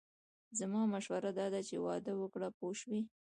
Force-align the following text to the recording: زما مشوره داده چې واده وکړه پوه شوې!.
زما 0.59 0.81
مشوره 0.93 1.31
داده 1.39 1.61
چې 1.69 1.75
واده 1.85 2.11
وکړه 2.17 2.47
پوه 2.57 2.73
شوې!. 2.81 3.01